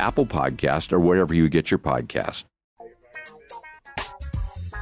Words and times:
Apple 0.00 0.26
Podcast, 0.26 0.92
or 0.92 0.98
wherever 0.98 1.34
you 1.34 1.48
get 1.48 1.70
your 1.70 1.78
podcast. 1.78 2.46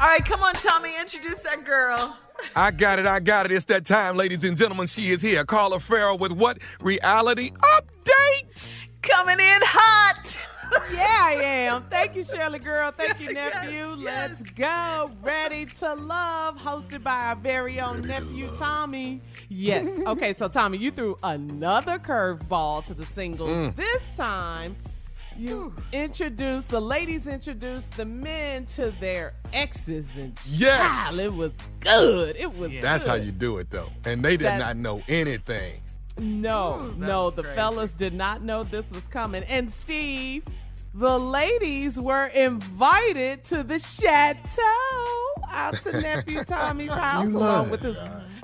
All 0.00 0.10
right, 0.10 0.24
come 0.24 0.42
on, 0.42 0.54
Tommy, 0.54 0.90
introduce 1.00 1.38
that 1.38 1.64
girl. 1.64 2.16
I 2.56 2.72
got 2.72 2.98
it, 2.98 3.06
I 3.06 3.20
got 3.20 3.46
it. 3.46 3.52
It's 3.52 3.64
that 3.66 3.86
time, 3.86 4.16
ladies 4.16 4.42
and 4.44 4.56
gentlemen. 4.56 4.88
She 4.88 5.10
is 5.10 5.22
here. 5.22 5.44
Carla 5.44 5.78
Ferrell 5.78 6.18
with 6.18 6.32
what? 6.32 6.58
Reality 6.80 7.50
update. 7.50 8.66
Coming 9.02 9.38
in 9.38 9.60
hot. 9.62 10.36
yeah, 10.92 11.06
I 11.20 11.32
am. 11.42 11.84
Thank 11.90 12.16
you, 12.16 12.24
Shirley 12.24 12.58
girl. 12.58 12.90
Thank 12.90 13.20
you, 13.20 13.32
nephew. 13.32 13.86
Let's 13.96 14.42
go. 14.50 15.10
Ready 15.22 15.66
to 15.66 15.94
Love, 15.94 16.58
hosted 16.58 17.02
by 17.04 17.26
our 17.26 17.36
very 17.36 17.80
own 17.80 18.02
Ready 18.02 18.08
nephew, 18.08 18.48
to 18.48 18.56
Tommy. 18.58 19.20
Yes. 19.48 19.86
Okay, 20.06 20.32
so 20.32 20.48
Tommy, 20.48 20.78
you 20.78 20.90
threw 20.90 21.16
another 21.22 21.98
curveball 21.98 22.84
to 22.86 22.94
the 22.94 23.04
singles. 23.04 23.48
Mm. 23.50 23.76
This 23.76 24.02
time, 24.16 24.76
you 25.36 25.74
introduced 25.92 26.68
the 26.68 26.80
ladies 26.80 27.26
introduced 27.26 27.96
the 27.96 28.04
men 28.04 28.66
to 28.66 28.92
their 29.00 29.34
exes 29.52 30.08
and 30.16 30.38
yes. 30.46 31.06
child, 31.06 31.20
it 31.20 31.32
was 31.32 31.58
good. 31.80 32.36
It 32.36 32.56
was 32.56 32.72
that's 32.80 33.04
good. 33.04 33.10
how 33.10 33.16
you 33.16 33.32
do 33.32 33.58
it 33.58 33.70
though. 33.70 33.90
And 34.04 34.24
they 34.24 34.36
did 34.36 34.46
that's, 34.46 34.60
not 34.60 34.76
know 34.76 35.02
anything. 35.08 35.80
No 36.18 36.92
Ooh, 36.94 36.98
no 36.98 37.30
the 37.30 37.42
crazy. 37.42 37.56
fellas 37.56 37.90
did 37.92 38.14
not 38.14 38.42
know 38.42 38.64
this 38.64 38.90
was 38.90 39.06
coming. 39.08 39.42
And 39.44 39.70
steve 39.70 40.44
the 40.94 41.18
ladies 41.18 41.98
were 41.98 42.26
invited 42.26 43.44
to 43.44 43.64
the 43.64 43.80
chateau 43.80 45.42
out 45.50 45.74
to 45.82 46.00
nephew 46.00 46.44
tommy's 46.46 46.90
house 46.90 47.26
along 47.26 47.68
with 47.70 47.82
his 47.82 47.96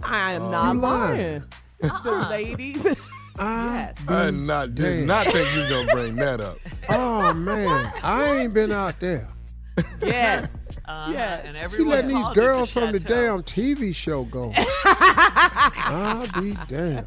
i 0.02 0.32
am 0.32 0.50
not 0.50 0.76
lying. 0.76 1.44
uh-uh. 1.82 2.02
the 2.02 2.28
ladies. 2.28 2.86
I, 3.38 3.74
yes. 3.74 3.96
I 4.06 4.30
not, 4.30 4.74
did 4.74 5.06
not 5.06 5.26
think 5.26 5.54
you 5.54 5.60
were 5.60 5.68
going 5.68 5.86
to 5.86 5.94
bring 5.94 6.16
that 6.16 6.40
up. 6.42 6.58
Oh, 6.90 7.34
man. 7.34 7.92
I 8.02 8.38
ain't 8.38 8.54
been 8.54 8.72
out 8.72 9.00
there. 9.00 9.28
Yes. 10.02 10.50
Uh, 10.86 11.12
yes. 11.12 11.42
And 11.44 11.56
everyone 11.56 11.88
letting 11.90 12.16
these 12.16 12.28
girls 12.30 12.72
the 12.74 12.80
from 12.80 12.92
the 12.92 13.00
damn 13.00 13.42
TV 13.42 13.94
show 13.94 14.24
go. 14.24 14.52
I'll 14.84 16.26
be 16.40 16.56
damned. 16.68 17.06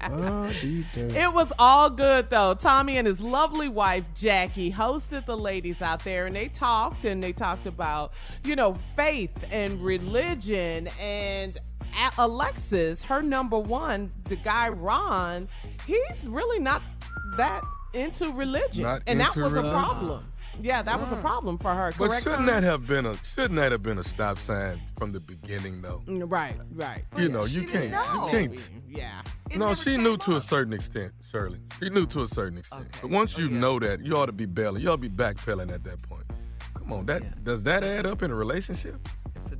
I'll 0.00 0.48
be 0.60 0.86
damned. 0.92 1.16
It 1.16 1.32
was 1.32 1.52
all 1.58 1.90
good 1.90 2.30
though. 2.30 2.54
Tommy 2.54 2.96
and 2.96 3.06
his 3.06 3.20
lovely 3.20 3.68
wife 3.68 4.04
Jackie 4.14 4.72
hosted 4.72 5.26
the 5.26 5.36
ladies 5.36 5.82
out 5.82 6.04
there, 6.04 6.26
and 6.26 6.36
they 6.36 6.48
talked 6.48 7.04
and 7.04 7.22
they 7.22 7.32
talked 7.32 7.66
about 7.66 8.12
you 8.44 8.56
know 8.56 8.78
faith 8.96 9.32
and 9.50 9.82
religion 9.82 10.88
and 11.00 11.58
Alexis, 12.18 13.02
her 13.04 13.22
number 13.22 13.58
one, 13.58 14.10
the 14.28 14.36
guy 14.36 14.68
Ron, 14.68 15.48
he's 15.86 16.26
really 16.26 16.58
not 16.58 16.82
that 17.36 17.62
into 17.94 18.32
religion, 18.32 18.82
not 18.82 19.02
and 19.06 19.20
that 19.20 19.36
was 19.36 19.52
religion. 19.52 19.66
a 19.66 19.70
problem. 19.72 20.24
Yeah, 20.62 20.82
that 20.82 21.00
was 21.00 21.10
a 21.10 21.16
problem 21.16 21.58
for 21.58 21.74
her. 21.74 21.92
But 21.98 22.08
Correct, 22.10 22.22
shouldn't 22.22 22.38
Tom? 22.42 22.46
that 22.46 22.62
have 22.62 22.86
been 22.86 23.06
a 23.06 23.16
shouldn't 23.24 23.56
that 23.56 23.72
have 23.72 23.82
been 23.82 23.98
a 23.98 24.04
stop 24.04 24.38
sign 24.38 24.80
from 24.96 25.10
the 25.10 25.18
beginning 25.18 25.82
though? 25.82 26.02
Mm, 26.06 26.30
Right, 26.30 26.56
right. 26.74 27.04
You 27.16 27.28
know, 27.28 27.44
you 27.44 27.66
can't 27.66 27.90
you 27.90 28.28
can't. 28.30 28.70
Yeah. 28.88 29.22
No, 29.56 29.74
she 29.74 29.96
knew 29.96 30.16
to 30.18 30.36
a 30.36 30.40
certain 30.40 30.72
extent, 30.72 31.12
Shirley. 31.32 31.58
She 31.82 31.90
knew 31.90 32.06
to 32.06 32.22
a 32.22 32.28
certain 32.28 32.58
extent. 32.58 32.82
Okay. 32.82 32.98
But 33.02 33.10
once 33.10 33.36
you 33.36 33.46
Okay. 33.46 33.54
know 33.54 33.80
that, 33.80 34.04
you 34.04 34.16
ought 34.16 34.26
to 34.26 34.32
be 34.32 34.46
bailing. 34.46 34.80
You 34.82 34.90
ought 34.90 35.02
to 35.02 35.08
be 35.08 35.10
backpedaling 35.10 35.72
at 35.72 35.82
that 35.84 36.00
point. 36.08 36.24
Come 36.74 36.92
on, 36.92 37.06
that 37.06 37.42
does 37.42 37.64
that 37.64 37.82
add 37.82 38.06
up 38.06 38.22
in 38.22 38.30
a 38.30 38.34
relationship? 38.36 39.08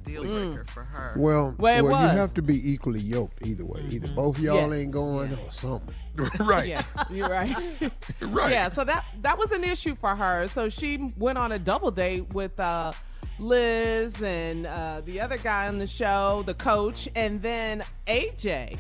It's 0.06 0.09
a 0.09 0.12
deal 0.12 0.23
breaker 0.25 0.65
for 0.67 0.85
her. 0.85 1.15
Well, 1.17 1.55
Well, 1.59 1.85
well, 1.85 2.03
you 2.03 2.09
have 2.19 2.35
to 2.35 2.43
be 2.43 2.73
equally 2.73 3.01
yoked 3.01 3.47
either 3.47 3.65
way. 3.65 3.83
Either 3.91 4.09
both 4.09 4.39
y'all 4.39 4.56
Yes. 4.71 4.73
ain't 4.79 4.93
going 4.93 5.33
or 5.33 5.51
something. 5.51 5.95
right. 6.41 6.69
Yeah, 6.69 6.83
you're 7.11 7.29
right. 7.29 7.56
Right. 8.21 8.53
Yeah, 8.53 8.71
so 8.71 8.85
that 8.85 9.05
that 9.23 9.39
was 9.39 9.51
an 9.53 9.65
issue 9.65 9.95
for 9.95 10.15
her. 10.15 10.49
So 10.49 10.69
she 10.69 11.09
went 11.19 11.39
on 11.39 11.53
a 11.53 11.59
double 11.59 11.91
date 11.91 12.33
with 12.35 12.59
uh, 12.61 12.93
Liz 13.39 14.23
and 14.23 14.67
uh, 14.67 15.01
the 15.05 15.21
other 15.21 15.39
guy 15.39 15.69
on 15.69 15.79
the 15.79 15.87
show, 15.87 16.43
the 16.47 16.55
coach, 16.55 17.09
and 17.17 17.43
then 17.43 17.83
AJ. 18.06 18.79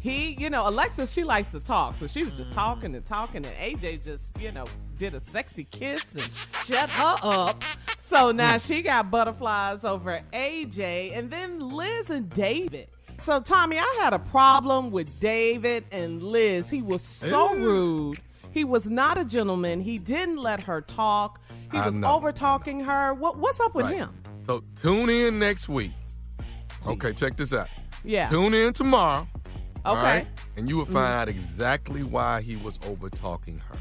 He, 0.00 0.36
you 0.38 0.50
know, 0.50 0.68
Alexis, 0.68 1.12
she 1.12 1.24
likes 1.24 1.50
to 1.50 1.60
talk, 1.60 1.96
so 1.96 2.06
she 2.06 2.24
was 2.24 2.34
just 2.36 2.50
mm. 2.50 2.54
talking 2.54 2.94
and 2.94 3.04
talking, 3.06 3.44
and 3.44 3.54
AJ 3.56 4.04
just, 4.04 4.24
you 4.38 4.52
know, 4.52 4.66
did 4.98 5.14
a 5.14 5.20
sexy 5.20 5.64
kiss 5.64 6.04
and 6.12 6.30
shut 6.66 6.90
her 6.90 7.14
up. 7.22 7.64
So 7.98 8.30
now 8.30 8.56
mm. 8.56 8.66
she 8.66 8.82
got 8.82 9.10
butterflies 9.10 9.84
over 9.84 10.20
AJ, 10.32 11.16
and 11.16 11.30
then 11.30 11.58
Liz 11.60 12.10
and 12.10 12.28
David 12.30 12.88
So, 13.18 13.40
Tommy, 13.40 13.78
I 13.78 13.98
had 14.00 14.12
a 14.12 14.18
problem 14.18 14.90
with 14.90 15.18
David 15.18 15.84
and 15.90 16.22
Liz. 16.22 16.68
He 16.70 16.82
was 16.82 17.02
so 17.02 17.54
Ew. 17.54 17.64
rude. 17.64 18.18
He 18.52 18.62
was 18.64 18.86
not 18.88 19.18
a 19.18 19.24
gentleman. 19.24 19.80
He 19.80 19.98
didn't 19.98 20.36
let 20.36 20.62
her 20.64 20.82
talk. 20.82 21.40
He 21.72 21.78
I 21.78 21.86
was 21.86 21.94
know, 21.94 22.12
over 22.14 22.30
talking 22.32 22.80
her. 22.80 23.12
What, 23.14 23.38
what's 23.38 23.58
up 23.60 23.74
with 23.74 23.86
Right. 23.86 23.96
him? 23.96 24.10
So 24.46 24.62
tune 24.80 25.08
in 25.10 25.38
next 25.38 25.68
week. 25.68 25.92
Okay, 26.86 27.12
check 27.12 27.36
this 27.36 27.52
out. 27.52 27.68
Yeah. 28.04 28.28
Tune 28.28 28.54
in 28.54 28.72
tomorrow. 28.72 29.26
All 29.86 29.96
Okay. 29.96 30.02
right? 30.02 30.26
And 30.56 30.68
you 30.68 30.76
will 30.76 30.84
find 30.84 31.20
out 31.20 31.28
exactly 31.28 32.02
why 32.02 32.40
he 32.42 32.56
was 32.56 32.78
over 32.86 33.08
talking 33.10 33.58
her. 33.58 33.78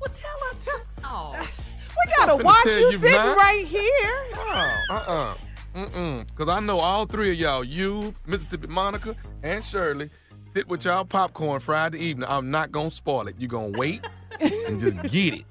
Well, 0.00 0.12
tell 0.14 0.38
her. 0.50 0.56
Tell. 0.60 0.80
Oh. 1.04 1.48
We 2.06 2.12
gotta 2.18 2.44
watch 2.44 2.66
you, 2.66 2.72
you 2.90 2.98
sitting 2.98 3.16
now. 3.16 3.34
right 3.36 3.66
here. 3.66 4.26
Oh, 4.34 4.76
uh-uh. 4.90 5.34
Mm-mm. 5.74 6.26
Because 6.26 6.48
I 6.54 6.60
know 6.60 6.78
all 6.78 7.06
three 7.06 7.30
of 7.32 7.38
y'all, 7.38 7.64
you, 7.64 8.14
Mississippi 8.26 8.66
Monica, 8.66 9.16
and 9.42 9.64
Shirley, 9.64 10.10
sit 10.54 10.68
with 10.68 10.84
y'all 10.84 11.06
popcorn 11.06 11.58
Friday 11.58 11.98
evening. 11.98 12.28
I'm 12.28 12.50
not 12.50 12.70
going 12.70 12.90
to 12.90 12.94
spoil 12.94 13.28
it. 13.28 13.36
You're 13.38 13.48
going 13.48 13.72
to 13.72 13.78
wait 13.78 14.06
and 14.40 14.78
just 14.78 15.00
get 15.04 15.34
it. 15.36 15.44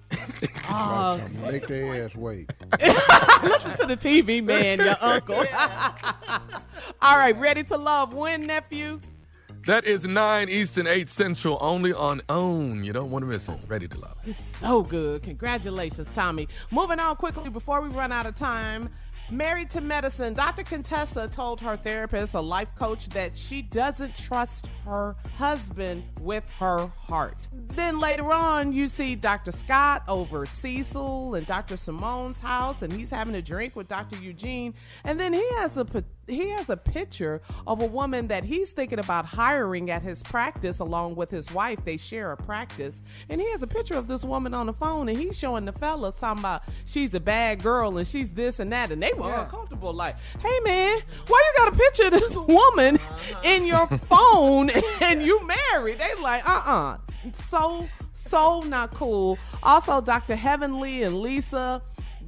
Oh, 0.69 1.19
Make 1.41 1.65
their 1.65 2.05
ass 2.05 2.15
wait. 2.15 2.47
listen 3.43 3.75
to 3.77 3.85
the 3.87 3.97
TV 3.97 4.43
man, 4.43 4.77
your 4.77 4.95
uncle. 5.01 5.43
All 7.01 7.17
right, 7.17 7.35
ready 7.37 7.63
to 7.65 7.77
love 7.77 8.13
when, 8.13 8.41
nephew? 8.45 8.99
That 9.65 9.85
is 9.85 10.07
9 10.07 10.47
Eastern, 10.47 10.85
8 10.85 11.09
Central, 11.09 11.57
only 11.59 11.91
on 11.91 12.21
OWN. 12.29 12.83
You 12.83 12.93
don't 12.93 13.09
want 13.09 13.23
to 13.23 13.27
miss 13.27 13.49
it. 13.49 13.57
Ready 13.67 13.87
to 13.87 13.99
love. 13.99 14.15
It's 14.23 14.39
so 14.39 14.83
good. 14.83 15.23
Congratulations, 15.23 16.07
Tommy. 16.13 16.47
Moving 16.69 16.99
on 16.99 17.15
quickly 17.15 17.49
before 17.49 17.81
we 17.81 17.89
run 17.89 18.11
out 18.11 18.27
of 18.27 18.35
time. 18.35 18.91
Married 19.31 19.71
to 19.71 19.81
medicine, 19.81 20.35
Dr. 20.35 20.61
Contessa 20.61 21.27
told 21.27 21.59
her 21.61 21.75
therapist, 21.77 22.35
a 22.35 22.39
life 22.39 22.67
coach, 22.77 23.09
that 23.09 23.35
she 23.35 23.63
doesn't 23.63 24.15
trust 24.15 24.69
her 24.85 25.15
husband 25.35 26.03
with 26.21 26.43
her 26.59 26.85
heart. 26.95 27.47
Then 27.73 27.99
later 27.99 28.31
on, 28.31 28.71
you 28.71 28.87
see 28.87 29.15
Dr. 29.15 29.51
Scott 29.51 30.03
over 30.07 30.45
Cecil 30.45 31.33
and 31.33 31.47
Dr. 31.47 31.75
Simone's 31.75 32.37
house, 32.37 32.83
and 32.83 32.93
he's 32.93 33.09
having 33.09 33.33
a 33.33 33.41
drink 33.41 33.75
with 33.75 33.87
Dr. 33.87 34.21
Eugene. 34.21 34.75
And 35.03 35.19
then 35.19 35.33
he 35.33 35.43
has 35.55 35.75
a 35.77 35.85
he 36.27 36.49
has 36.49 36.69
a 36.69 36.77
picture 36.77 37.41
of 37.67 37.81
a 37.81 37.85
woman 37.85 38.27
that 38.27 38.43
he's 38.43 38.71
thinking 38.71 38.99
about 38.99 39.25
hiring 39.25 39.91
at 39.91 40.01
his 40.01 40.23
practice 40.23 40.79
along 40.79 41.15
with 41.15 41.29
his 41.29 41.51
wife. 41.51 41.83
They 41.85 41.97
share 41.97 42.31
a 42.31 42.37
practice. 42.37 43.01
And 43.29 43.39
he 43.39 43.49
has 43.51 43.63
a 43.63 43.67
picture 43.67 43.95
of 43.95 44.07
this 44.07 44.23
woman 44.23 44.53
on 44.53 44.65
the 44.65 44.73
phone 44.73 45.09
and 45.09 45.17
he's 45.17 45.37
showing 45.37 45.65
the 45.65 45.73
fellas 45.73 46.15
talking 46.15 46.39
about 46.39 46.63
she's 46.85 47.13
a 47.13 47.19
bad 47.19 47.61
girl 47.61 47.97
and 47.97 48.07
she's 48.07 48.31
this 48.31 48.59
and 48.59 48.71
that. 48.71 48.91
And 48.91 49.01
they 49.01 49.13
were 49.13 49.33
uncomfortable, 49.33 49.93
like, 49.93 50.15
hey 50.39 50.59
man, 50.63 50.99
why 51.27 51.51
you 51.53 51.65
got 51.65 51.73
a 51.73 51.77
picture 51.77 52.05
of 52.05 52.11
this 52.11 52.35
woman 52.47 52.97
uh-huh. 52.97 53.41
in 53.43 53.65
your 53.65 53.87
phone 53.87 54.69
and 55.01 55.21
you 55.21 55.45
married? 55.45 55.99
They 55.99 56.21
like, 56.21 56.47
uh-uh. 56.47 56.97
So, 57.33 57.87
so 58.13 58.61
not 58.61 58.93
cool. 58.93 59.37
Also, 59.63 60.01
Dr. 60.01 60.35
Heavenly 60.35 61.03
and 61.03 61.21
Lisa 61.21 61.81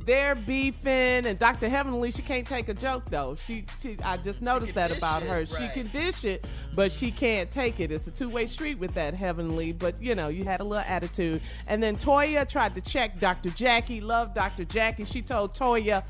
they're 0.05 0.35
beefing 0.35 1.25
and 1.25 1.37
Dr. 1.37 1.69
Heavenly 1.69 2.11
she 2.11 2.21
can't 2.21 2.47
take 2.47 2.69
a 2.69 2.73
joke 2.73 3.05
though. 3.09 3.37
She 3.45 3.65
she 3.81 3.97
I 4.03 4.17
just 4.17 4.41
noticed 4.41 4.73
that 4.75 4.95
about 4.95 5.23
her. 5.23 5.45
She 5.45 5.67
can 5.69 5.87
dish 5.87 6.25
it, 6.25 6.45
but 6.75 6.91
she 6.91 7.11
can't 7.11 7.51
take 7.51 7.79
it. 7.79 7.91
It's 7.91 8.07
a 8.07 8.11
two-way 8.11 8.47
street 8.47 8.79
with 8.79 8.93
that 8.93 9.13
Heavenly, 9.13 9.71
but 9.71 10.01
you 10.01 10.15
know, 10.15 10.27
you 10.27 10.43
had 10.43 10.59
a 10.59 10.63
little 10.63 10.85
attitude. 10.87 11.41
And 11.67 11.81
then 11.81 11.97
Toya 11.97 12.47
tried 12.47 12.75
to 12.75 12.81
check 12.81 13.19
Dr. 13.19 13.49
Jackie, 13.49 14.01
love 14.01 14.33
Dr. 14.33 14.65
Jackie. 14.65 15.05
She 15.05 15.21
told 15.21 15.55
Toya 15.55 16.03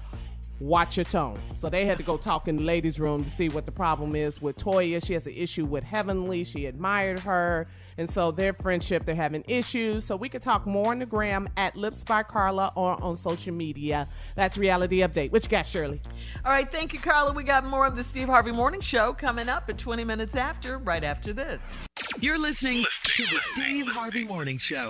Watch 0.60 0.98
your 0.98 1.04
tone. 1.04 1.40
So 1.56 1.70
they 1.70 1.86
had 1.86 2.00
to 2.00 2.04
go 2.04 2.18
talk 2.18 2.48
in 2.48 2.58
the 2.58 2.64
ladies' 2.64 3.00
room 3.00 3.24
to 3.24 3.30
see 3.30 3.48
what 3.48 3.66
the 3.68 3.72
problem 3.72 4.16
is 4.16 4.42
with 4.42 4.58
Toya. 4.58 5.06
She 5.06 5.14
has 5.14 5.28
an 5.28 5.34
issue 5.34 5.66
with 5.66 5.84
Heavenly. 5.84 6.44
She 6.44 6.66
admired 6.66 7.20
her. 7.20 7.68
And 8.00 8.10
so 8.10 8.32
their 8.32 8.54
friendship, 8.54 9.06
they're 9.06 9.14
having 9.16 9.44
issues. 9.48 10.06
So 10.06 10.16
we 10.16 10.30
could 10.30 10.42
talk 10.42 10.66
more 10.66 10.92
on 10.92 11.00
the 11.00 11.06
gram 11.06 11.48
at 11.58 11.76
Lips 11.76 12.04
by 12.04 12.24
Carla 12.24 12.72
or 12.76 13.02
on 13.04 13.16
social 13.16 13.54
media. 13.54 14.08
That's 14.36 14.58
Reality 14.58 15.00
Update. 15.00 15.32
What 15.32 15.44
you 15.44 15.50
got, 15.50 15.68
Shirley? 15.68 16.02
All 16.44 16.52
right, 16.52 16.72
thank 16.72 16.92
you, 16.92 17.00
Carla. 17.00 17.34
We 17.34 17.44
got 17.44 17.64
more 17.66 17.86
of 17.86 17.96
the 17.96 18.04
Steve 18.04 18.28
Harvey 18.28 18.52
Morning 18.52 18.82
Show 18.82 19.14
coming 19.14 19.50
up 19.50 19.70
at 19.70 19.78
20 19.78 20.04
minutes 20.04 20.36
after, 20.36 20.80
right 20.80 21.04
after 21.04 21.34
this. 21.34 21.60
You're 22.20 22.40
listening 22.40 22.84
to 23.04 23.24
the 23.24 23.40
Steve 23.54 23.88
Harvey 23.88 24.24
Morning 24.24 24.58
Show. 24.58 24.90